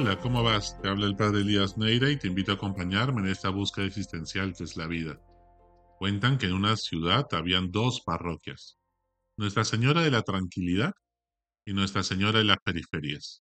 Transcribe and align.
Hola, 0.00 0.16
¿cómo 0.20 0.44
vas? 0.44 0.80
Te 0.80 0.88
habla 0.88 1.06
el 1.06 1.16
padre 1.16 1.40
Elías 1.40 1.76
Neira 1.76 2.08
y 2.08 2.16
te 2.16 2.28
invito 2.28 2.52
a 2.52 2.54
acompañarme 2.54 3.20
en 3.22 3.26
esta 3.26 3.50
búsqueda 3.50 3.86
existencial 3.86 4.54
que 4.54 4.62
es 4.62 4.76
la 4.76 4.86
vida. 4.86 5.20
Cuentan 5.98 6.38
que 6.38 6.46
en 6.46 6.52
una 6.52 6.76
ciudad 6.76 7.26
habían 7.32 7.72
dos 7.72 8.02
parroquias, 8.06 8.78
Nuestra 9.36 9.64
Señora 9.64 10.02
de 10.02 10.12
la 10.12 10.22
Tranquilidad 10.22 10.92
y 11.66 11.72
Nuestra 11.72 12.04
Señora 12.04 12.38
de 12.38 12.44
las 12.44 12.58
Periferias. 12.64 13.42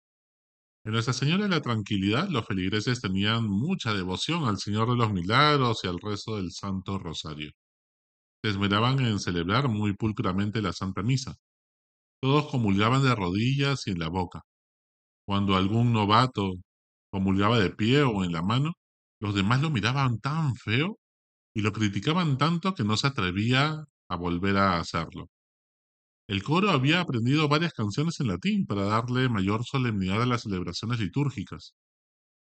En 0.84 0.92
Nuestra 0.92 1.14
Señora 1.14 1.42
de 1.42 1.48
la 1.48 1.62
Tranquilidad 1.62 2.28
los 2.28 2.46
feligreses 2.46 3.00
tenían 3.00 3.42
mucha 3.48 3.92
devoción 3.92 4.44
al 4.44 4.58
Señor 4.58 4.88
de 4.88 4.98
los 4.98 5.12
Milagros 5.12 5.80
y 5.82 5.88
al 5.88 5.98
resto 5.98 6.36
del 6.36 6.52
Santo 6.52 6.96
Rosario. 6.96 7.50
Se 8.44 8.50
esmeraban 8.50 9.00
en 9.00 9.18
celebrar 9.18 9.66
muy 9.66 9.94
pulcramente 9.94 10.62
la 10.62 10.72
Santa 10.72 11.02
Misa. 11.02 11.34
Todos 12.22 12.46
comulgaban 12.52 13.02
de 13.02 13.16
rodillas 13.16 13.88
y 13.88 13.90
en 13.90 13.98
la 13.98 14.08
boca 14.10 14.44
cuando 15.26 15.56
algún 15.56 15.92
novato 15.92 16.54
comulgaba 17.10 17.58
de 17.58 17.70
pie 17.70 18.02
o 18.02 18.24
en 18.24 18.32
la 18.32 18.42
mano, 18.42 18.74
los 19.20 19.34
demás 19.34 19.62
lo 19.62 19.70
miraban 19.70 20.20
tan 20.20 20.54
feo 20.56 20.98
y 21.54 21.62
lo 21.62 21.72
criticaban 21.72 22.38
tanto 22.38 22.74
que 22.74 22.84
no 22.84 22.96
se 22.96 23.08
atrevía 23.08 23.84
a 24.08 24.16
volver 24.16 24.56
a 24.58 24.78
hacerlo. 24.78 25.28
El 26.28 26.42
coro 26.44 26.70
había 26.70 27.00
aprendido 27.00 27.48
varias 27.48 27.72
canciones 27.72 28.20
en 28.20 28.28
latín 28.28 28.66
para 28.66 28.84
darle 28.84 29.28
mayor 29.28 29.64
solemnidad 29.64 30.22
a 30.22 30.26
las 30.26 30.42
celebraciones 30.42 31.00
litúrgicas. 31.00 31.74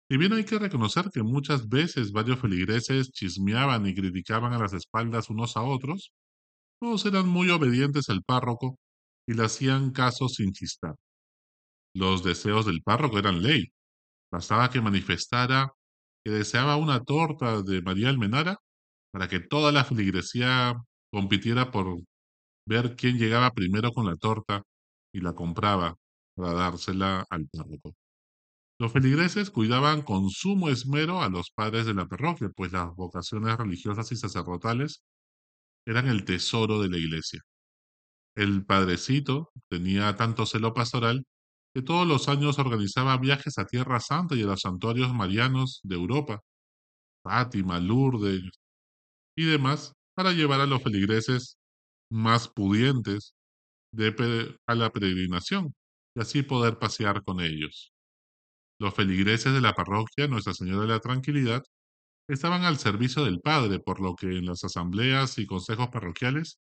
Y 0.10 0.18
bien 0.18 0.34
hay 0.34 0.46
que 0.46 0.60
reconocer 0.60 1.10
que 1.14 1.24
muchas 1.24 1.70
veces 1.70 2.12
varios 2.12 2.40
feligreses 2.40 3.12
chismeaban 3.12 3.88
y 3.88 3.96
criticaban 3.96 4.54
a 4.54 4.60
las 4.60 4.74
espaldas 4.74 5.30
unos 5.30 5.58
a 5.58 5.64
otros, 5.64 6.12
todos 6.82 7.06
eran 7.06 7.28
muy 7.28 7.50
obedientes 7.50 8.10
al 8.10 8.24
párroco 8.24 8.78
y 9.28 9.34
le 9.34 9.46
hacían 9.46 9.92
caso 9.92 10.28
sin 10.30 10.52
chistar. 10.54 10.96
Los 11.94 12.24
deseos 12.24 12.66
del 12.66 12.82
párroco 12.82 13.20
eran 13.20 13.42
ley. 13.42 13.72
Bastaba 14.32 14.70
que 14.70 14.82
manifestara 14.82 15.72
que 16.24 16.32
deseaba 16.32 16.78
una 16.78 17.04
torta 17.04 17.62
de 17.64 17.82
María 17.82 18.10
Almenara 18.10 18.58
para 19.12 19.28
que 19.28 19.40
toda 19.40 19.72
la 19.72 19.84
feligresía 19.84 20.74
compitiera 21.12 21.72
por 21.72 22.00
ver 22.66 22.96
quién 22.96 23.18
llegaba 23.18 23.52
primero 23.52 23.92
con 23.92 24.06
la 24.06 24.16
torta 24.16 24.64
y 25.14 25.22
la 25.22 25.34
compraba 25.34 25.96
para 26.36 26.54
dársela 26.54 27.26
al 27.30 27.48
párroco. 27.50 27.96
Los 28.80 28.94
feligreses 28.94 29.52
cuidaban 29.52 30.02
con 30.02 30.30
sumo 30.30 30.70
esmero 30.70 31.22
a 31.22 31.30
los 31.30 31.52
padres 31.52 31.86
de 31.86 31.94
la 31.94 32.08
parroquia, 32.08 32.50
pues 32.56 32.72
las 32.72 32.96
vocaciones 32.96 33.58
religiosas 33.58 34.12
y 34.12 34.16
sacerdotales 34.16 35.04
eran 35.86 36.08
el 36.08 36.26
tesoro 36.26 36.82
de 36.82 36.90
la 36.90 36.98
iglesia. 36.98 37.42
El 38.36 38.66
padrecito 38.66 39.52
tenía 39.70 40.16
tanto 40.16 40.46
celo 40.46 40.74
pastoral 40.74 41.26
que 41.74 41.82
todos 41.82 42.08
los 42.08 42.28
años 42.28 42.60
organizaba 42.60 43.18
viajes 43.18 43.58
a 43.58 43.66
Tierra 43.66 44.00
Santa 44.00 44.36
y 44.36 44.44
a 44.44 44.46
los 44.46 44.62
santuarios 44.62 45.14
marianos 45.14 45.80
de 45.84 45.96
Europa, 45.96 46.42
Fátima, 47.24 47.80
Lourdes 47.80 48.44
y 49.38 49.46
demás, 49.46 49.94
para 50.16 50.34
llevar 50.34 50.62
a 50.62 50.66
los 50.66 50.84
feligreses 50.84 51.58
más 52.12 52.50
pudientes 52.50 53.34
a 54.68 54.76
la 54.76 54.90
peregrinación 54.90 55.74
y 56.16 56.22
así 56.22 56.44
poder 56.44 56.78
pasear 56.80 57.24
con 57.24 57.42
ellos. 57.42 57.92
Los 58.80 58.94
feligreses 58.96 59.54
de 59.54 59.62
la 59.62 59.74
parroquia 59.74 60.28
Nuestra 60.28 60.54
Señora 60.54 60.82
de 60.82 60.88
la 60.88 61.00
Tranquilidad 61.00 61.64
estaban 62.28 62.64
al 62.64 62.78
servicio 62.78 63.24
del 63.26 63.42
Padre, 63.42 63.80
por 63.80 64.00
lo 64.00 64.16
que 64.16 64.28
en 64.28 64.46
las 64.46 64.64
asambleas 64.64 65.38
y 65.38 65.46
consejos 65.46 65.90
parroquiales 65.90 66.58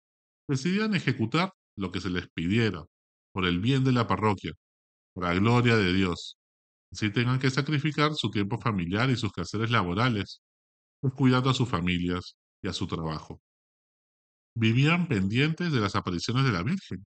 decidían 0.47 0.93
ejecutar 0.95 1.51
lo 1.77 1.91
que 1.91 2.01
se 2.01 2.09
les 2.09 2.27
pidiera, 2.29 2.83
por 3.33 3.45
el 3.45 3.59
bien 3.59 3.83
de 3.83 3.93
la 3.93 4.07
parroquia, 4.07 4.53
la 5.15 5.33
gloria 5.33 5.75
de 5.77 5.93
Dios. 5.93 6.37
Así 6.91 7.09
tengan 7.11 7.39
que 7.39 7.49
sacrificar 7.49 8.13
su 8.15 8.29
tiempo 8.31 8.57
familiar 8.59 9.09
y 9.09 9.15
sus 9.15 9.31
quehaceres 9.31 9.71
laborales, 9.71 10.41
pues 10.99 11.13
cuidando 11.13 11.49
a 11.49 11.53
sus 11.53 11.69
familias 11.69 12.35
y 12.61 12.67
a 12.67 12.73
su 12.73 12.87
trabajo. 12.87 13.41
Vivían 14.55 15.07
pendientes 15.07 15.71
de 15.71 15.79
las 15.79 15.95
apariciones 15.95 16.45
de 16.45 16.51
la 16.51 16.63
Virgen, 16.63 17.05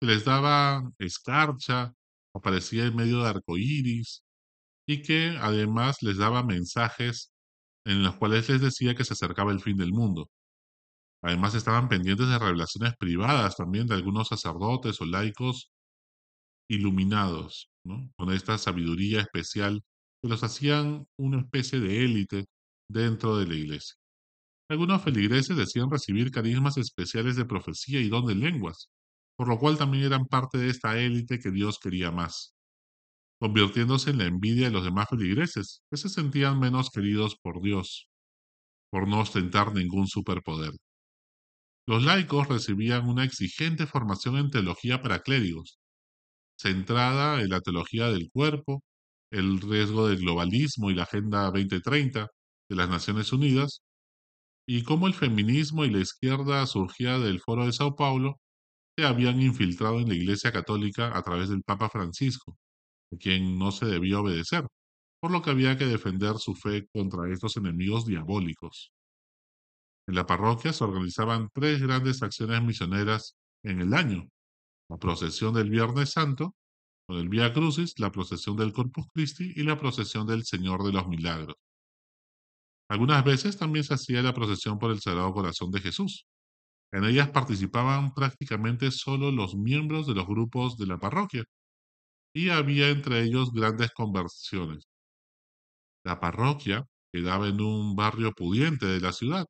que 0.00 0.06
les 0.06 0.24
daba 0.24 0.82
escarcha, 0.98 1.92
aparecía 2.34 2.84
en 2.84 2.96
medio 2.96 3.22
de 3.22 3.30
arcoíris, 3.30 4.22
y 4.86 5.02
que 5.02 5.36
además 5.40 6.02
les 6.02 6.18
daba 6.18 6.42
mensajes 6.42 7.32
en 7.86 8.02
los 8.02 8.16
cuales 8.16 8.48
les 8.48 8.60
decía 8.60 8.94
que 8.94 9.04
se 9.04 9.14
acercaba 9.14 9.52
el 9.52 9.60
fin 9.60 9.76
del 9.76 9.92
mundo. 9.92 10.30
Además 11.22 11.54
estaban 11.54 11.88
pendientes 11.88 12.28
de 12.28 12.38
revelaciones 12.38 12.94
privadas 12.98 13.56
también 13.56 13.86
de 13.86 13.94
algunos 13.94 14.28
sacerdotes 14.28 15.00
o 15.00 15.06
laicos 15.06 15.70
iluminados, 16.68 17.70
con 18.16 18.32
esta 18.32 18.58
sabiduría 18.58 19.20
especial 19.20 19.82
que 20.22 20.28
los 20.28 20.42
hacían 20.42 21.06
una 21.18 21.40
especie 21.40 21.80
de 21.80 22.04
élite 22.04 22.46
dentro 22.88 23.36
de 23.36 23.46
la 23.46 23.54
iglesia. 23.54 23.94
Algunos 24.70 25.02
feligreses 25.02 25.56
decían 25.56 25.90
recibir 25.90 26.30
carismas 26.30 26.78
especiales 26.78 27.36
de 27.36 27.44
profecía 27.44 28.00
y 28.00 28.08
don 28.08 28.26
de 28.26 28.34
lenguas, 28.34 28.88
por 29.36 29.48
lo 29.48 29.58
cual 29.58 29.76
también 29.76 30.04
eran 30.04 30.26
parte 30.26 30.58
de 30.58 30.70
esta 30.70 30.98
élite 30.98 31.38
que 31.38 31.50
Dios 31.50 31.78
quería 31.78 32.10
más, 32.10 32.54
convirtiéndose 33.40 34.10
en 34.10 34.18
la 34.18 34.24
envidia 34.24 34.66
de 34.66 34.72
los 34.72 34.84
demás 34.84 35.08
feligreses, 35.10 35.82
que 35.90 35.98
se 35.98 36.08
sentían 36.08 36.58
menos 36.58 36.90
queridos 36.90 37.36
por 37.36 37.60
Dios, 37.60 38.08
por 38.90 39.06
no 39.06 39.20
ostentar 39.20 39.74
ningún 39.74 40.06
superpoder. 40.06 40.72
Los 41.86 42.02
laicos 42.02 42.48
recibían 42.48 43.06
una 43.06 43.24
exigente 43.24 43.86
formación 43.86 44.38
en 44.38 44.50
teología 44.50 45.02
para 45.02 45.20
clérigos, 45.20 45.78
centrada 46.58 47.40
en 47.40 47.50
la 47.50 47.60
teología 47.60 48.08
del 48.08 48.30
cuerpo, 48.30 48.82
el 49.30 49.60
riesgo 49.60 50.08
del 50.08 50.18
globalismo 50.18 50.90
y 50.90 50.94
la 50.94 51.04
Agenda 51.04 51.44
2030 51.50 52.28
de 52.68 52.76
las 52.76 52.88
Naciones 52.88 53.32
Unidas, 53.32 53.82
y 54.66 54.82
cómo 54.84 55.06
el 55.06 55.14
feminismo 55.14 55.84
y 55.84 55.90
la 55.90 56.00
izquierda 56.00 56.66
surgía 56.66 57.18
del 57.18 57.40
Foro 57.40 57.66
de 57.66 57.72
Sao 57.72 57.96
Paulo 57.96 58.40
se 58.96 59.04
habían 59.06 59.40
infiltrado 59.42 60.00
en 60.00 60.08
la 60.08 60.14
Iglesia 60.14 60.52
Católica 60.52 61.16
a 61.16 61.22
través 61.22 61.48
del 61.48 61.62
Papa 61.62 61.88
Francisco, 61.90 62.56
a 63.12 63.16
quien 63.16 63.58
no 63.58 63.72
se 63.72 63.86
debía 63.86 64.20
obedecer, 64.20 64.66
por 65.20 65.32
lo 65.32 65.42
que 65.42 65.50
había 65.50 65.76
que 65.78 65.86
defender 65.86 66.36
su 66.38 66.54
fe 66.54 66.86
contra 66.92 67.32
estos 67.32 67.56
enemigos 67.56 68.06
diabólicos. 68.06 68.92
En 70.06 70.14
la 70.14 70.26
parroquia 70.26 70.72
se 70.72 70.84
organizaban 70.84 71.48
tres 71.52 71.80
grandes 71.82 72.22
acciones 72.22 72.62
misioneras 72.62 73.36
en 73.64 73.80
el 73.80 73.94
año, 73.94 74.28
procesión 74.98 75.54
del 75.54 75.70
Viernes 75.70 76.10
Santo, 76.12 76.54
con 77.06 77.18
el 77.18 77.28
Vía 77.28 77.52
Crucis, 77.52 77.98
la 77.98 78.10
procesión 78.10 78.56
del 78.56 78.72
Corpus 78.72 79.06
Christi 79.12 79.52
y 79.56 79.62
la 79.62 79.78
procesión 79.78 80.26
del 80.26 80.44
Señor 80.44 80.82
de 80.84 80.92
los 80.92 81.06
Milagros. 81.08 81.56
Algunas 82.88 83.24
veces 83.24 83.56
también 83.56 83.84
se 83.84 83.94
hacía 83.94 84.22
la 84.22 84.34
procesión 84.34 84.78
por 84.78 84.90
el 84.90 85.00
Sagrado 85.00 85.32
Corazón 85.32 85.70
de 85.70 85.80
Jesús. 85.80 86.26
En 86.92 87.04
ellas 87.04 87.30
participaban 87.30 88.14
prácticamente 88.14 88.90
solo 88.90 89.32
los 89.32 89.56
miembros 89.56 90.06
de 90.06 90.14
los 90.14 90.26
grupos 90.26 90.76
de 90.76 90.86
la 90.86 90.98
parroquia 90.98 91.44
y 92.34 92.50
había 92.50 92.90
entre 92.90 93.22
ellos 93.22 93.52
grandes 93.52 93.90
conversiones. 93.92 94.86
La 96.04 96.20
parroquia 96.20 96.84
quedaba 97.12 97.48
en 97.48 97.60
un 97.60 97.96
barrio 97.96 98.32
pudiente 98.32 98.86
de 98.86 99.00
la 99.00 99.12
ciudad, 99.12 99.46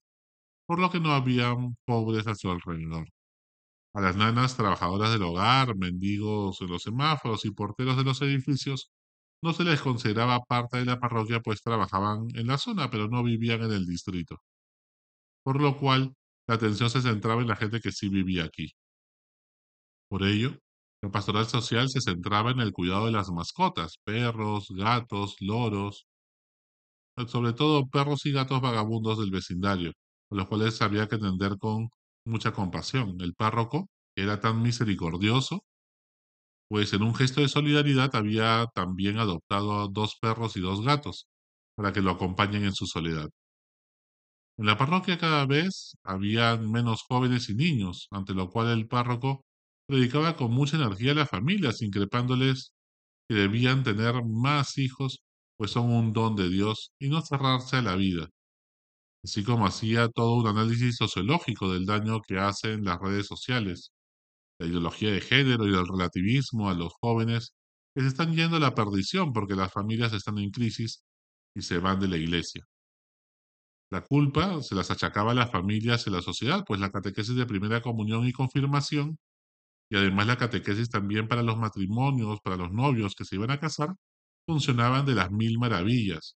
por 0.66 0.78
lo 0.80 0.90
que 0.90 1.00
no 1.00 1.12
habían 1.12 1.76
pobres 1.86 2.26
a 2.26 2.34
su 2.34 2.50
alrededor. 2.50 3.08
A 3.94 4.00
las 4.00 4.16
nanas 4.16 4.56
trabajadoras 4.56 5.12
del 5.12 5.22
hogar, 5.22 5.76
mendigos 5.76 6.60
en 6.60 6.68
los 6.68 6.82
semáforos 6.82 7.44
y 7.44 7.50
porteros 7.52 7.96
de 7.96 8.04
los 8.04 8.20
edificios 8.22 8.90
no 9.42 9.52
se 9.52 9.64
les 9.64 9.80
consideraba 9.80 10.40
parte 10.40 10.78
de 10.78 10.84
la 10.84 11.00
parroquia 11.00 11.40
pues 11.40 11.62
trabajaban 11.62 12.26
en 12.34 12.46
la 12.48 12.58
zona 12.58 12.90
pero 12.90 13.08
no 13.08 13.22
vivían 13.22 13.62
en 13.62 13.72
el 13.72 13.86
distrito. 13.86 14.40
Por 15.42 15.60
lo 15.62 15.78
cual 15.78 16.14
la 16.46 16.56
atención 16.56 16.90
se 16.90 17.00
centraba 17.00 17.40
en 17.40 17.48
la 17.48 17.56
gente 17.56 17.80
que 17.80 17.92
sí 17.92 18.08
vivía 18.10 18.44
aquí. 18.44 18.74
Por 20.08 20.22
ello, 20.22 20.58
la 21.02 21.10
pastoral 21.10 21.46
social 21.46 21.90
se 21.90 22.00
centraba 22.00 22.50
en 22.52 22.60
el 22.60 22.72
cuidado 22.72 23.04
de 23.06 23.12
las 23.12 23.30
mascotas, 23.30 23.98
perros, 24.02 24.68
gatos, 24.70 25.36
loros, 25.40 26.06
sobre 27.26 27.52
todo 27.52 27.86
perros 27.88 28.26
y 28.26 28.32
gatos 28.32 28.60
vagabundos 28.60 29.18
del 29.18 29.30
vecindario, 29.30 29.92
a 30.30 30.34
los 30.34 30.48
cuales 30.48 30.80
había 30.82 31.08
que 31.08 31.16
atender 31.16 31.58
con 31.58 31.88
mucha 32.24 32.52
compasión. 32.52 33.16
El 33.20 33.34
párroco 33.34 33.88
era 34.16 34.40
tan 34.40 34.62
misericordioso, 34.62 35.64
pues 36.68 36.92
en 36.92 37.02
un 37.02 37.14
gesto 37.14 37.40
de 37.40 37.48
solidaridad 37.48 38.14
había 38.16 38.66
también 38.74 39.18
adoptado 39.18 39.80
a 39.82 39.88
dos 39.90 40.16
perros 40.20 40.56
y 40.56 40.60
dos 40.60 40.82
gatos 40.84 41.26
para 41.76 41.92
que 41.92 42.00
lo 42.02 42.10
acompañen 42.12 42.64
en 42.64 42.74
su 42.74 42.86
soledad. 42.86 43.28
En 44.58 44.66
la 44.66 44.76
parroquia 44.76 45.18
cada 45.18 45.46
vez 45.46 45.96
había 46.04 46.56
menos 46.56 47.02
jóvenes 47.08 47.48
y 47.50 47.54
niños, 47.54 48.08
ante 48.10 48.34
lo 48.34 48.50
cual 48.50 48.68
el 48.68 48.86
párroco 48.88 49.44
predicaba 49.86 50.36
con 50.36 50.50
mucha 50.52 50.76
energía 50.76 51.12
a 51.12 51.14
las 51.14 51.30
familias, 51.30 51.82
increpándoles 51.82 52.72
que 53.28 53.36
debían 53.36 53.84
tener 53.84 54.24
más 54.24 54.78
hijos, 54.78 55.22
pues 55.56 55.72
son 55.72 55.90
un 55.92 56.12
don 56.12 56.36
de 56.36 56.48
Dios, 56.50 56.92
y 57.00 57.08
no 57.08 57.22
cerrarse 57.22 57.76
a 57.78 57.82
la 57.82 57.96
vida 57.96 58.30
así 59.24 59.42
como 59.44 59.66
hacía 59.66 60.08
todo 60.08 60.34
un 60.34 60.46
análisis 60.46 60.96
sociológico 60.96 61.72
del 61.72 61.86
daño 61.86 62.20
que 62.20 62.38
hacen 62.38 62.84
las 62.84 63.00
redes 63.00 63.26
sociales, 63.26 63.92
la 64.58 64.66
ideología 64.66 65.12
de 65.12 65.20
género 65.20 65.66
y 65.66 65.74
el 65.74 65.86
relativismo 65.88 66.70
a 66.70 66.74
los 66.74 66.92
jóvenes 67.00 67.54
que 67.94 68.02
se 68.02 68.08
están 68.08 68.34
yendo 68.34 68.56
a 68.58 68.60
la 68.60 68.74
perdición 68.74 69.32
porque 69.32 69.54
las 69.56 69.72
familias 69.72 70.12
están 70.12 70.38
en 70.38 70.50
crisis 70.50 71.04
y 71.56 71.62
se 71.62 71.78
van 71.78 72.00
de 72.00 72.08
la 72.08 72.18
iglesia. 72.18 72.64
La 73.90 74.02
culpa 74.02 74.60
se 74.62 74.74
las 74.74 74.90
achacaba 74.90 75.32
a 75.32 75.34
las 75.34 75.50
familias 75.50 76.06
y 76.06 76.10
a 76.10 76.14
la 76.14 76.22
sociedad, 76.22 76.64
pues 76.66 76.80
la 76.80 76.90
catequesis 76.90 77.36
de 77.36 77.46
primera 77.46 77.80
comunión 77.80 78.26
y 78.26 78.32
confirmación, 78.32 79.18
y 79.90 79.96
además 79.96 80.26
la 80.26 80.36
catequesis 80.38 80.90
también 80.90 81.28
para 81.28 81.42
los 81.42 81.56
matrimonios, 81.58 82.40
para 82.42 82.56
los 82.56 82.72
novios 82.72 83.14
que 83.14 83.24
se 83.24 83.36
iban 83.36 83.50
a 83.52 83.60
casar, 83.60 83.90
funcionaban 84.46 85.06
de 85.06 85.14
las 85.14 85.30
mil 85.30 85.58
maravillas. 85.58 86.36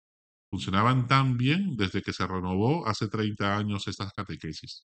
Funcionaban 0.49 1.07
tan 1.07 1.37
bien 1.37 1.75
desde 1.75 2.01
que 2.01 2.13
se 2.13 2.27
renovó 2.27 2.87
hace 2.87 3.07
30 3.07 3.57
años 3.57 3.87
estas 3.87 4.11
catequesis. 4.13 4.85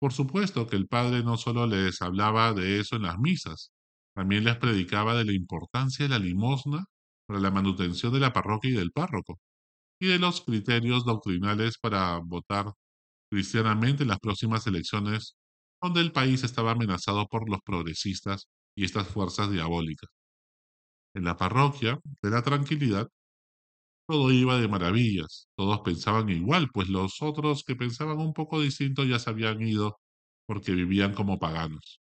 Por 0.00 0.12
supuesto 0.12 0.66
que 0.66 0.76
el 0.76 0.86
padre 0.88 1.22
no 1.22 1.36
solo 1.36 1.66
les 1.66 2.02
hablaba 2.02 2.52
de 2.52 2.80
eso 2.80 2.96
en 2.96 3.02
las 3.02 3.18
misas, 3.18 3.72
también 4.14 4.44
les 4.44 4.56
predicaba 4.56 5.14
de 5.14 5.24
la 5.24 5.32
importancia 5.32 6.04
de 6.04 6.08
la 6.10 6.18
limosna 6.18 6.84
para 7.26 7.40
la 7.40 7.50
manutención 7.50 8.12
de 8.12 8.20
la 8.20 8.32
parroquia 8.32 8.70
y 8.70 8.74
del 8.74 8.92
párroco, 8.92 9.40
y 10.00 10.08
de 10.08 10.18
los 10.18 10.42
criterios 10.42 11.04
doctrinales 11.04 11.78
para 11.78 12.18
votar 12.18 12.72
cristianamente 13.30 14.02
en 14.02 14.10
las 14.10 14.20
próximas 14.20 14.66
elecciones, 14.66 15.36
donde 15.82 16.00
el 16.00 16.12
país 16.12 16.44
estaba 16.44 16.72
amenazado 16.72 17.26
por 17.26 17.48
los 17.50 17.60
progresistas 17.64 18.48
y 18.76 18.84
estas 18.84 19.08
fuerzas 19.08 19.50
diabólicas. 19.50 20.10
En 21.14 21.24
la 21.24 21.36
parroquia 21.36 21.98
de 22.22 22.30
la 22.30 22.42
tranquilidad, 22.42 23.08
todo 24.06 24.32
iba 24.32 24.58
de 24.60 24.68
maravillas, 24.68 25.48
todos 25.56 25.80
pensaban 25.80 26.28
igual, 26.30 26.68
pues 26.72 26.88
los 26.88 27.22
otros 27.22 27.64
que 27.64 27.76
pensaban 27.76 28.18
un 28.18 28.32
poco 28.34 28.60
distinto 28.60 29.04
ya 29.04 29.18
se 29.18 29.30
habían 29.30 29.62
ido 29.62 29.98
porque 30.46 30.72
vivían 30.72 31.14
como 31.14 31.38
paganos. 31.38 32.00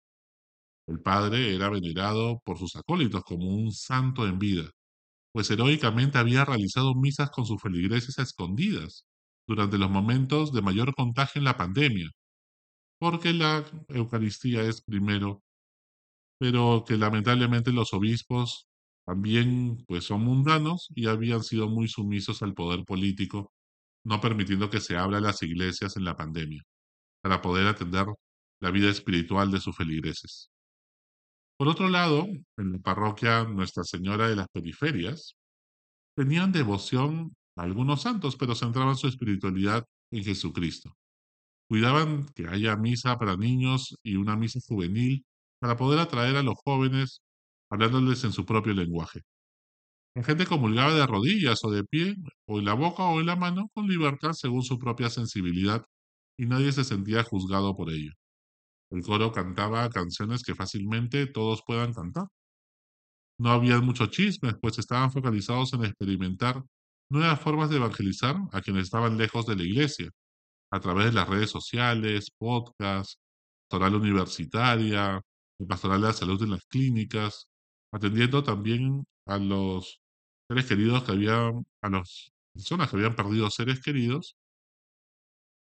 El 0.87 1.01
padre 1.01 1.55
era 1.55 1.69
venerado 1.69 2.41
por 2.45 2.57
sus 2.59 2.75
acólitos 2.75 3.23
como 3.23 3.47
un 3.55 3.71
santo 3.71 4.27
en 4.27 4.39
vida, 4.39 4.69
pues 5.33 5.51
heroicamente 5.51 6.17
había 6.19 6.45
realizado 6.45 6.95
misas 6.95 7.31
con 7.31 7.45
sus 7.45 7.61
feligreses 7.61 8.19
escondidas 8.19 9.05
durante 9.47 9.77
los 9.77 9.91
momentos 9.91 10.53
de 10.53 10.61
mayor 10.63 10.95
contagio 10.95 11.39
en 11.39 11.45
la 11.45 11.57
pandemia, 11.57 12.11
porque 12.99 13.33
la 13.33 13.65
Eucaristía 13.89 14.63
es 14.63 14.81
primero, 14.81 15.43
pero 16.39 16.83
que 16.87 16.97
lamentablemente 16.97 17.71
los 17.71 17.93
obispos 17.93 18.67
también 19.05 19.83
pues 19.87 20.05
son 20.05 20.23
mundanos 20.23 20.87
y 20.95 21.07
habían 21.07 21.43
sido 21.43 21.69
muy 21.69 21.87
sumisos 21.87 22.41
al 22.41 22.53
poder 22.53 22.83
político, 22.85 23.51
no 24.03 24.19
permitiendo 24.19 24.69
que 24.69 24.81
se 24.81 24.97
abra 24.97 25.19
las 25.19 25.41
iglesias 25.43 25.95
en 25.97 26.05
la 26.05 26.15
pandemia, 26.15 26.63
para 27.21 27.41
poder 27.41 27.67
atender 27.67 28.07
la 28.61 28.71
vida 28.71 28.89
espiritual 28.89 29.51
de 29.51 29.59
sus 29.59 29.75
feligreses. 29.75 30.49
Por 31.57 31.67
otro 31.67 31.87
lado, 31.87 32.27
en 32.57 32.71
la 32.73 32.79
parroquia 32.79 33.45
Nuestra 33.45 33.83
Señora 33.83 34.27
de 34.27 34.35
las 34.35 34.47
Periferias, 34.49 35.35
tenían 36.15 36.51
devoción 36.51 37.35
a 37.55 37.63
algunos 37.63 38.01
santos, 38.01 38.35
pero 38.35 38.55
centraban 38.55 38.97
su 38.97 39.07
espiritualidad 39.07 39.85
en 40.11 40.23
Jesucristo. 40.23 40.95
Cuidaban 41.69 42.25
que 42.35 42.47
haya 42.47 42.75
misa 42.75 43.17
para 43.17 43.37
niños 43.37 43.95
y 44.03 44.15
una 44.15 44.35
misa 44.35 44.59
juvenil 44.67 45.25
para 45.59 45.77
poder 45.77 45.99
atraer 45.99 46.35
a 46.35 46.43
los 46.43 46.55
jóvenes 46.63 47.21
hablándoles 47.69 48.23
en 48.23 48.31
su 48.31 48.45
propio 48.45 48.73
lenguaje. 48.73 49.21
La 50.15 50.23
gente 50.23 50.45
comulgaba 50.45 50.93
de 50.93 51.05
rodillas 51.05 51.63
o 51.65 51.71
de 51.71 51.83
pie, 51.83 52.15
o 52.47 52.59
en 52.59 52.65
la 52.65 52.73
boca 52.73 53.03
o 53.03 53.19
en 53.19 53.25
la 53.25 53.35
mano, 53.35 53.69
con 53.73 53.87
libertad 53.87 54.33
según 54.33 54.63
su 54.63 54.79
propia 54.79 55.09
sensibilidad, 55.09 55.83
y 56.37 56.45
nadie 56.45 56.71
se 56.71 56.83
sentía 56.83 57.23
juzgado 57.23 57.75
por 57.75 57.91
ello. 57.91 58.11
El 58.91 59.03
coro 59.03 59.31
cantaba 59.31 59.89
canciones 59.89 60.43
que 60.43 60.55
fácilmente 60.55 61.27
todos 61.27 61.63
puedan 61.65 61.93
cantar. 61.93 62.27
No 63.37 63.51
había 63.51 63.79
muchos 63.81 64.09
chismes, 64.11 64.55
pues 64.61 64.79
estaban 64.79 65.11
focalizados 65.11 65.73
en 65.73 65.83
experimentar 65.85 66.63
nuevas 67.09 67.39
formas 67.39 67.69
de 67.69 67.77
evangelizar 67.77 68.37
a 68.53 68.61
quienes 68.61 68.83
estaban 68.85 69.17
lejos 69.17 69.45
de 69.45 69.55
la 69.55 69.63
iglesia, 69.63 70.09
a 70.71 70.79
través 70.79 71.07
de 71.07 71.13
las 71.13 71.27
redes 71.29 71.49
sociales, 71.49 72.31
podcasts, 72.37 73.19
pastoral 73.69 73.95
universitaria, 73.95 75.21
pastoral 75.67 76.01
de 76.01 76.07
la 76.07 76.13
salud 76.13 76.41
en 76.43 76.51
las 76.51 76.65
clínicas, 76.65 77.47
atendiendo 77.95 78.43
también 78.43 79.05
a 79.25 79.37
los 79.37 80.01
seres 80.49 80.65
queridos 80.67 81.03
que 81.03 81.13
habían, 81.13 81.65
a 81.81 81.89
las 81.89 82.31
personas 82.53 82.89
que 82.89 82.97
habían 82.97 83.15
perdido 83.15 83.49
seres 83.49 83.81
queridos, 83.81 84.35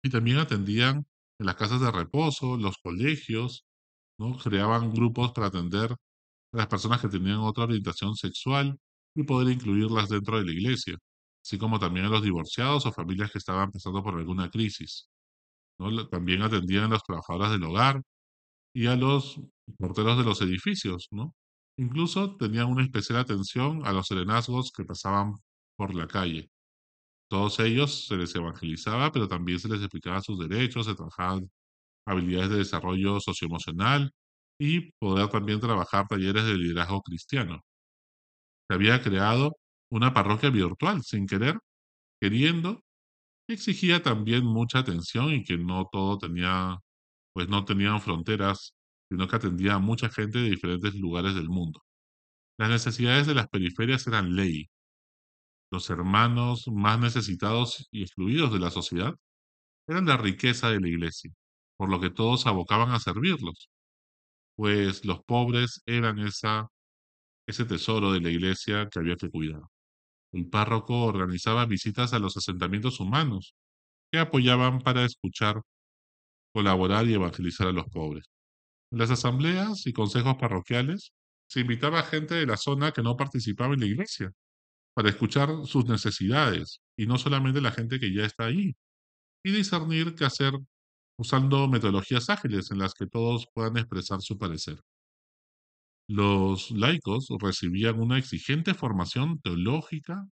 y 0.03 0.09
también 0.09 0.37
atendían 0.37 1.05
en 1.39 1.45
las 1.45 1.55
casas 1.55 1.81
de 1.81 1.91
reposo, 1.91 2.57
los 2.57 2.77
colegios, 2.77 3.65
¿no? 4.19 4.37
Creaban 4.37 4.91
grupos 4.93 5.31
para 5.33 5.47
atender 5.47 5.91
a 5.91 6.57
las 6.57 6.67
personas 6.67 7.01
que 7.01 7.09
tenían 7.09 7.39
otra 7.39 7.65
orientación 7.65 8.15
sexual 8.15 8.77
y 9.15 9.23
poder 9.23 9.53
incluirlas 9.53 10.09
dentro 10.09 10.37
de 10.37 10.45
la 10.45 10.51
iglesia, 10.51 10.97
así 11.43 11.57
como 11.57 11.79
también 11.79 12.05
a 12.07 12.09
los 12.09 12.23
divorciados 12.23 12.85
o 12.85 12.91
familias 12.91 13.31
que 13.31 13.39
estaban 13.39 13.71
pasando 13.71 14.03
por 14.03 14.15
alguna 14.15 14.49
crisis. 14.49 15.09
¿no? 15.79 16.07
También 16.09 16.43
atendían 16.43 16.85
a 16.85 16.89
los 16.89 17.03
trabajadores 17.03 17.51
del 17.51 17.63
hogar 17.63 18.01
y 18.73 18.87
a 18.87 18.95
los 18.95 19.39
porteros 19.79 20.17
de 20.17 20.25
los 20.25 20.41
edificios, 20.41 21.07
¿no? 21.11 21.33
Incluso 21.79 22.35
tenían 22.35 22.67
una 22.69 22.83
especial 22.83 23.19
atención 23.19 23.85
a 23.85 23.93
los 23.93 24.07
serenazgos 24.07 24.69
que 24.75 24.83
pasaban 24.83 25.35
por 25.77 25.95
la 25.95 26.07
calle. 26.07 26.49
Todos 27.29 27.59
ellos 27.61 28.07
se 28.07 28.17
les 28.17 28.35
evangelizaba, 28.35 29.11
pero 29.13 29.29
también 29.29 29.59
se 29.59 29.69
les 29.69 29.79
explicaba 29.79 30.21
sus 30.21 30.39
derechos, 30.39 30.87
se 30.87 30.95
trabajaban 30.95 31.49
habilidades 32.07 32.49
de 32.51 32.57
desarrollo 32.57 33.21
socioemocional 33.21 34.11
y 34.59 34.91
poder 34.99 35.29
también 35.29 35.61
trabajar 35.61 36.07
talleres 36.07 36.45
de 36.45 36.57
liderazgo 36.57 37.01
cristiano. 37.01 37.61
Se 38.67 38.75
había 38.75 39.01
creado 39.01 39.57
una 39.91 40.13
parroquia 40.13 40.49
virtual 40.49 41.01
sin 41.03 41.27
querer, 41.27 41.59
queriendo, 42.21 42.83
que 43.47 43.55
exigía 43.55 44.03
también 44.03 44.45
mucha 44.45 44.79
atención 44.79 45.31
y 45.33 45.43
que 45.43 45.57
no 45.57 45.87
todo 45.91 46.17
tenía, 46.19 46.79
pues 47.33 47.49
no 47.49 47.65
tenían 47.65 48.01
fronteras, 48.01 48.73
sino 49.09 49.27
que 49.27 49.35
atendía 49.35 49.75
a 49.75 49.79
mucha 49.79 50.09
gente 50.09 50.39
de 50.39 50.49
diferentes 50.51 50.95
lugares 50.95 51.35
del 51.35 51.49
mundo. 51.49 51.81
Las 52.57 52.69
necesidades 52.69 53.27
de 53.27 53.35
las 53.35 53.47
periferias 53.49 54.07
eran 54.07 54.35
ley, 54.35 54.69
los 55.71 55.89
hermanos 55.89 56.67
más 56.67 56.99
necesitados 56.99 57.87
y 57.91 58.01
excluidos 58.03 58.51
de 58.51 58.59
la 58.59 58.71
sociedad 58.71 59.15
eran 59.87 60.05
la 60.05 60.17
riqueza 60.17 60.69
de 60.69 60.79
la 60.79 60.87
iglesia, 60.87 61.31
por 61.77 61.89
lo 61.89 61.99
que 61.99 62.09
todos 62.09 62.47
abocaban 62.47 62.91
a 62.91 62.99
servirlos, 62.99 63.69
pues 64.55 65.05
los 65.05 65.23
pobres 65.23 65.81
eran 65.85 66.19
ese 66.19 67.65
tesoro 67.65 68.11
de 68.11 68.21
la 68.21 68.29
iglesia 68.29 68.87
que 68.91 68.99
había 68.99 69.15
que 69.15 69.29
cuidar. 69.29 69.61
El 70.31 70.49
párroco 70.49 71.03
organizaba 71.05 71.65
visitas 71.65 72.13
a 72.13 72.19
los 72.19 72.37
asentamientos 72.37 72.99
humanos, 72.99 73.55
que 74.11 74.19
apoyaban 74.19 74.81
para 74.81 75.05
escuchar, 75.05 75.61
colaborar 76.53 77.07
y 77.07 77.13
evangelizar 77.15 77.67
a 77.67 77.71
los 77.73 77.87
pobres. 77.89 78.25
Las 78.91 79.11
asambleas 79.11 79.85
y 79.85 79.93
consejos 79.93 80.35
parroquiales 80.39 81.13
se 81.47 81.61
invitaba 81.61 81.99
a 81.99 82.03
gente 82.03 82.35
de 82.35 82.45
la 82.45 82.57
zona 82.57 82.91
que 82.91 83.03
no 83.03 83.17
participaba 83.17 83.73
en 83.73 83.81
la 83.81 83.85
iglesia, 83.85 84.31
para 84.95 85.09
escuchar 85.09 85.49
sus 85.65 85.85
necesidades 85.85 86.81
y 86.97 87.05
no 87.05 87.17
solamente 87.17 87.61
la 87.61 87.71
gente 87.71 87.99
que 87.99 88.13
ya 88.13 88.25
está 88.25 88.45
ahí, 88.45 88.75
y 89.43 89.51
discernir 89.51 90.15
qué 90.15 90.25
hacer 90.25 90.53
usando 91.17 91.67
metodologías 91.67 92.29
ágiles 92.29 92.71
en 92.71 92.79
las 92.79 92.93
que 92.93 93.05
todos 93.07 93.47
puedan 93.53 93.77
expresar 93.77 94.21
su 94.21 94.37
parecer. 94.37 94.81
Los 96.09 96.71
laicos 96.71 97.27
recibían 97.39 97.99
una 97.99 98.17
exigente 98.17 98.73
formación 98.73 99.39
teológica 99.41 100.27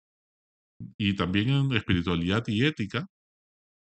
y 0.97 1.17
también 1.17 1.51
en 1.51 1.73
espiritualidad 1.73 2.45
y 2.47 2.65
ética, 2.65 3.07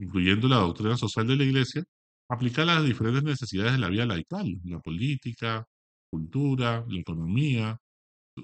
incluyendo 0.00 0.48
la 0.48 0.56
doctrina 0.56 0.96
social 0.96 1.26
de 1.26 1.36
la 1.36 1.44
Iglesia, 1.44 1.84
aplicada 2.28 2.72
a 2.72 2.74
las 2.76 2.84
diferentes 2.86 3.24
necesidades 3.24 3.72
de 3.72 3.78
la 3.78 3.88
vida 3.88 4.06
laical, 4.06 4.46
la 4.64 4.80
política, 4.80 5.64
cultura, 6.10 6.84
la 6.88 7.00
economía, 7.00 7.78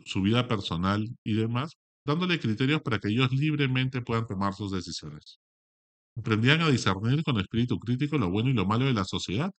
su 0.04 0.22
vida 0.22 0.48
personal 0.48 1.08
y 1.24 1.34
demás, 1.34 1.76
dándole 2.06 2.40
criterios 2.40 2.82
para 2.82 2.98
que 2.98 3.08
ellos 3.08 3.32
libremente 3.32 4.02
puedan 4.02 4.26
tomar 4.26 4.54
sus 4.54 4.72
decisiones. 4.72 5.38
Aprendían 6.16 6.62
a 6.62 6.70
discernir 6.70 7.22
con 7.24 7.38
espíritu 7.40 7.78
crítico 7.78 8.18
lo 8.18 8.30
bueno 8.30 8.50
y 8.50 8.54
lo 8.54 8.66
malo 8.66 8.86
de 8.86 8.94
la 8.94 9.04
sociedad, 9.04 9.50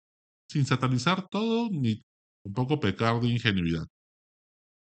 sin 0.51 0.67
satanizar 0.67 1.29
todo 1.29 1.69
ni 1.71 2.03
tampoco 2.45 2.81
pecar 2.81 3.21
de 3.21 3.29
ingenuidad. 3.29 3.87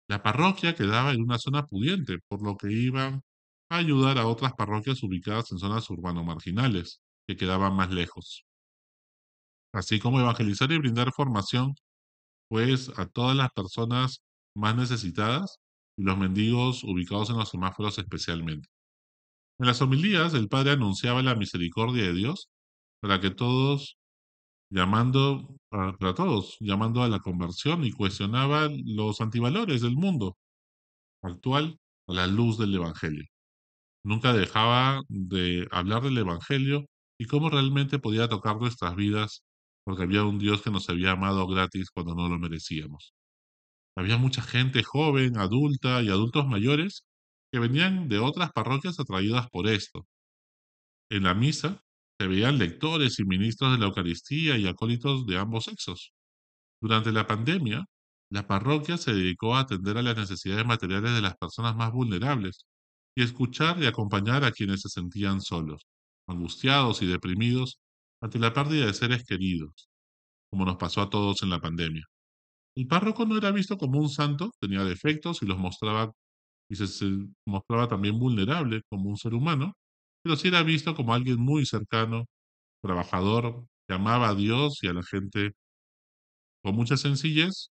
La 0.09 0.23
parroquia 0.23 0.75
quedaba 0.75 1.12
en 1.12 1.23
una 1.23 1.38
zona 1.38 1.67
pudiente, 1.67 2.19
por 2.29 2.43
lo 2.43 2.57
que 2.57 2.73
iban 2.73 3.23
a 3.71 3.76
ayudar 3.79 4.19
a 4.19 4.26
otras 4.26 4.53
parroquias 4.55 5.03
ubicadas 5.03 5.50
en 5.53 5.59
zonas 5.59 5.88
urbano-marginales, 5.91 7.00
que 7.26 7.37
quedaban 7.37 7.75
más 7.75 7.91
lejos. 7.91 8.45
Así 9.75 10.00
como 10.00 10.21
evangelizar 10.21 10.73
y 10.73 10.78
brindar 10.78 11.12
formación, 11.12 11.75
pues, 12.49 12.90
a 12.99 13.07
todas 13.07 13.37
las 13.37 13.50
personas 13.52 14.23
más 14.57 14.76
necesitadas 14.76 15.59
y 15.99 16.04
los 16.04 16.19
mendigos 16.19 16.85
ubicados 16.85 17.31
en 17.31 17.38
los 17.38 17.50
semáforos 17.50 17.99
especialmente. 17.99 18.69
En 19.61 19.66
las 19.66 19.83
homilías, 19.83 20.35
el 20.35 20.49
padre 20.49 20.73
anunciaba 20.73 21.23
la 21.23 21.35
misericordia 21.37 22.04
de 22.04 22.14
Dios 22.14 22.49
para 23.00 23.21
que 23.21 23.31
todos, 23.31 23.99
llamando 24.71 25.57
para 25.71 26.14
todos, 26.14 26.57
llamando 26.61 27.02
a 27.02 27.09
la 27.09 27.21
conversión 27.21 27.85
y 27.85 27.93
cuestionaba 27.93 28.69
los 28.87 29.21
antivalores 29.21 29.83
del 29.83 29.97
mundo, 29.97 30.37
actual 31.23 31.78
a 32.09 32.14
la 32.14 32.26
luz 32.28 32.59
del 32.59 32.75
Evangelio. 32.75 33.25
Nunca 34.04 34.33
dejaba 34.35 35.02
de 35.09 35.69
hablar 35.73 36.02
del 36.02 36.19
Evangelio 36.19 36.87
y 37.19 37.26
cómo 37.26 37.50
realmente 37.50 37.99
podía 37.99 38.28
tocar 38.28 38.59
nuestras 38.59 38.97
vidas 38.97 39.43
porque 39.85 40.05
había 40.05 40.25
un 40.25 40.38
Dios 40.38 40.62
que 40.62 40.71
nos 40.71 40.88
había 40.88 41.12
amado 41.12 41.47
gratis 41.47 41.91
cuando 41.91 42.14
no 42.14 42.29
lo 42.29 42.38
merecíamos. 42.38 43.14
Había 43.97 44.17
mucha 44.17 44.43
gente 44.43 44.83
joven, 44.83 45.38
adulta 45.38 46.03
y 46.03 46.09
adultos 46.09 46.47
mayores 46.47 47.07
que 47.53 47.61
venían 47.61 48.09
de 48.09 48.19
otras 48.19 48.50
parroquias 48.53 48.99
atraídas 48.99 49.49
por 49.50 49.69
esto. 49.69 50.07
En 51.11 51.25
la 51.25 51.35
misa 51.35 51.83
se 52.19 52.26
veían 52.26 52.59
lectores 52.59 53.19
y 53.19 53.25
ministros 53.25 53.73
de 53.73 53.79
la 53.79 53.87
Eucaristía 53.87 54.57
y 54.57 54.67
acólitos 54.67 55.26
de 55.26 55.38
ambos 55.38 55.64
sexos. 55.64 56.12
Durante 56.81 57.12
la 57.12 57.26
pandemia, 57.26 57.85
la 58.31 58.47
parroquia 58.47 58.97
se 58.97 59.12
dedicó 59.14 59.55
a 59.55 59.61
atender 59.61 59.99
a 59.99 60.03
las 60.03 60.17
necesidades 60.17 60.67
materiales 60.67 61.14
de 61.14 61.21
las 61.21 61.37
personas 61.37 61.76
más 61.76 61.93
vulnerables 61.93 62.67
y 63.14 63.23
escuchar 63.23 63.81
y 63.83 63.87
acompañar 63.87 64.45
a 64.45 64.50
quienes 64.50 64.81
se 64.83 64.88
sentían 64.88 65.41
solos, 65.41 65.87
angustiados 66.26 67.03
y 67.03 67.07
deprimidos 67.07 67.79
ante 68.25 68.38
la 68.38 68.54
pérdida 68.54 68.87
de 68.87 68.95
seres 68.95 69.25
queridos, 69.25 69.90
como 70.50 70.64
nos 70.66 70.76
pasó 70.76 71.02
a 71.02 71.11
todos 71.11 71.43
en 71.43 71.50
la 71.50 71.61
pandemia. 71.61 72.04
El 72.76 72.87
párroco 72.88 73.26
no 73.26 73.37
era 73.38 73.52
visto 73.52 73.78
como 73.78 74.00
un 74.00 74.11
santo, 74.11 74.52
tenía 74.61 74.85
defectos 74.85 75.43
y 75.43 75.47
los 75.47 75.59
mostraba 75.59 76.12
y 76.71 76.76
se, 76.76 76.87
se 76.88 77.07
mostraba 77.47 77.88
también 77.88 78.19
vulnerable 78.19 78.83
como 78.90 79.11
un 79.11 79.19
ser 79.19 79.35
humano, 79.35 79.75
pero 80.23 80.37
sí 80.37 80.49
era 80.49 80.62
visto 80.62 80.95
como 80.97 81.14
alguien 81.14 81.40
muy 81.40 81.66
cercano, 81.66 82.26
trabajador, 82.83 83.66
que 83.88 83.95
amaba 83.95 84.31
a 84.31 84.35
Dios 84.37 84.81
y 84.83 84.88
a 84.88 84.95
la 84.95 85.02
gente 85.04 85.52
con 86.62 86.75
mucha 86.75 86.97
sencillez 86.97 87.71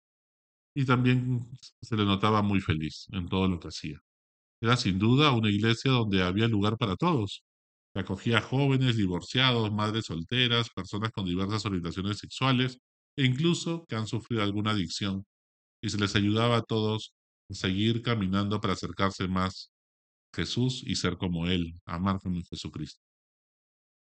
y 0.74 0.86
también 0.86 1.48
se 1.82 1.96
le 1.96 2.04
notaba 2.04 2.42
muy 2.42 2.60
feliz 2.60 3.06
en 3.12 3.28
todo 3.28 3.48
lo 3.48 3.60
que 3.60 3.68
hacía. 3.68 3.98
Era 4.62 4.76
sin 4.76 4.98
duda 4.98 5.32
una 5.32 5.50
iglesia 5.50 5.92
donde 5.92 6.22
había 6.22 6.48
lugar 6.48 6.78
para 6.78 6.96
todos. 6.96 7.44
Acogía 7.94 8.40
jóvenes, 8.40 8.96
divorciados, 8.96 9.72
madres 9.72 10.06
solteras, 10.06 10.70
personas 10.70 11.10
con 11.12 11.26
diversas 11.26 11.64
orientaciones 11.66 12.18
sexuales 12.18 12.78
e 13.16 13.24
incluso 13.24 13.84
que 13.86 13.96
han 13.96 14.06
sufrido 14.06 14.42
alguna 14.42 14.70
adicción. 14.72 15.26
Y 15.82 15.90
se 15.90 15.98
les 15.98 16.16
ayudaba 16.16 16.58
a 16.58 16.62
todos 16.62 17.14
a 17.50 17.54
seguir 17.54 18.02
caminando 18.02 18.60
para 18.60 18.74
acercarse 18.74 19.28
más 19.28 19.72
a 20.34 20.38
Jesús 20.38 20.82
y 20.86 20.96
ser 20.96 21.18
como 21.18 21.46
Él, 21.48 21.74
amar 21.86 22.20
como 22.20 22.42
Jesucristo. 22.50 23.02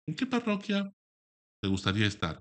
¿En 0.07 0.15
qué 0.17 0.27
parroquia 0.27 0.91
te 1.63 1.69
gustaría 1.69 2.07
estar? 2.07 2.41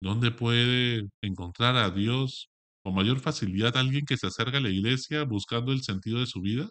¿Dónde 0.00 0.30
puede 0.30 1.08
encontrar 1.22 1.76
a 1.76 1.90
Dios 1.90 2.50
con 2.82 2.94
mayor 2.94 3.20
facilidad 3.20 3.76
alguien 3.76 4.04
que 4.06 4.16
se 4.16 4.26
acerca 4.26 4.58
a 4.58 4.60
la 4.60 4.70
iglesia 4.70 5.24
buscando 5.24 5.72
el 5.72 5.82
sentido 5.82 6.20
de 6.20 6.26
su 6.26 6.40
vida? 6.40 6.68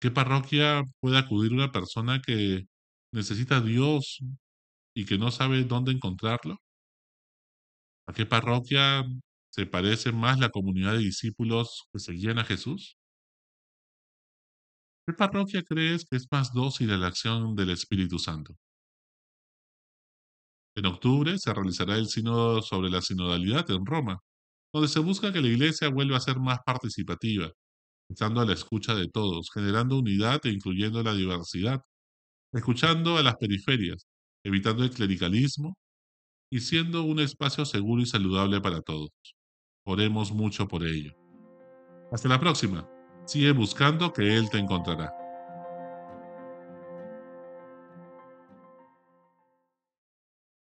¿Qué 0.00 0.10
parroquia 0.10 0.82
puede 1.00 1.18
acudir 1.18 1.52
una 1.52 1.72
persona 1.72 2.20
que 2.22 2.66
necesita 3.12 3.58
a 3.58 3.60
Dios 3.60 4.18
y 4.94 5.06
que 5.06 5.18
no 5.18 5.30
sabe 5.30 5.64
dónde 5.64 5.92
encontrarlo? 5.92 6.56
¿A 8.08 8.12
qué 8.12 8.26
parroquia 8.26 9.04
se 9.50 9.66
parece 9.66 10.12
más 10.12 10.38
la 10.38 10.50
comunidad 10.50 10.92
de 10.92 10.98
discípulos 10.98 11.84
que 11.92 11.98
seguían 11.98 12.38
a 12.38 12.44
Jesús? 12.44 12.96
¿Qué 15.06 15.12
parroquia 15.12 15.62
crees 15.62 16.06
que 16.06 16.16
es 16.16 16.26
más 16.30 16.52
dócil 16.54 16.90
a 16.92 16.96
la 16.96 17.08
acción 17.08 17.54
del 17.54 17.70
Espíritu 17.70 18.18
Santo? 18.18 18.54
En 20.76 20.86
octubre 20.86 21.38
se 21.38 21.52
realizará 21.54 21.96
el 21.96 22.08
sínodo 22.08 22.62
sobre 22.62 22.90
la 22.90 23.02
sinodalidad 23.02 23.70
en 23.70 23.86
Roma, 23.86 24.18
donde 24.72 24.88
se 24.88 25.00
busca 25.00 25.32
que 25.32 25.40
la 25.40 25.48
Iglesia 25.48 25.88
vuelva 25.90 26.16
a 26.16 26.20
ser 26.20 26.38
más 26.38 26.58
participativa, 26.64 27.52
estando 28.10 28.40
a 28.40 28.44
la 28.44 28.52
escucha 28.52 28.94
de 28.94 29.08
todos, 29.08 29.50
generando 29.54 29.98
unidad 29.98 30.40
e 30.44 30.50
incluyendo 30.50 31.02
la 31.02 31.14
diversidad, 31.14 31.82
escuchando 32.52 33.16
a 33.16 33.22
las 33.22 33.36
periferias, 33.36 34.06
evitando 34.44 34.82
el 34.82 34.90
clericalismo 34.90 35.76
y 36.50 36.60
siendo 36.60 37.04
un 37.04 37.20
espacio 37.20 37.64
seguro 37.64 38.02
y 38.02 38.06
saludable 38.06 38.60
para 38.60 38.82
todos. 38.82 39.10
Oremos 39.86 40.32
mucho 40.32 40.66
por 40.66 40.84
ello. 40.84 41.14
Hasta 42.12 42.28
la 42.28 42.40
próxima. 42.40 42.88
Sigue 43.26 43.52
buscando 43.52 44.12
que 44.12 44.36
Él 44.36 44.50
te 44.50 44.58
encontrará. 44.58 45.19